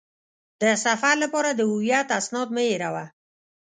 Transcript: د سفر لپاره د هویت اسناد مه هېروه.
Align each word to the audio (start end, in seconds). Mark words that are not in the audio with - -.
د 0.61 0.63
سفر 0.85 1.15
لپاره 1.23 1.49
د 1.53 1.61
هویت 1.71 2.07
اسناد 2.19 2.47
مه 2.55 2.63
هېروه. 2.69 3.05